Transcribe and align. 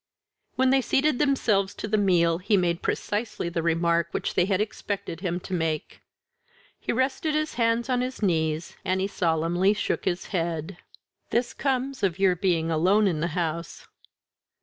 When 0.55 0.71
they 0.71 0.81
seated 0.81 1.19
themselves 1.19 1.75
to 1.75 1.87
the 1.87 1.95
meal 1.95 2.39
he 2.39 2.57
made 2.57 2.81
precisely 2.81 3.49
the 3.49 3.61
remark 3.61 4.07
which 4.09 4.33
they 4.33 4.45
had 4.45 4.59
expected 4.59 5.19
him 5.19 5.39
to 5.41 5.53
make. 5.53 6.01
He 6.79 6.91
rested 6.91 7.35
his 7.35 7.53
hands 7.53 7.87
on 7.87 8.01
his 8.01 8.19
knees, 8.23 8.75
and 8.83 8.99
he 8.99 9.05
solemnly 9.05 9.75
shook 9.75 10.05
his 10.05 10.25
head. 10.33 10.77
"This 11.29 11.53
comes 11.53 12.01
of 12.01 12.17
your 12.17 12.35
being 12.35 12.71
alone 12.71 13.05
in 13.07 13.19
the 13.19 13.27
house!" 13.37 13.85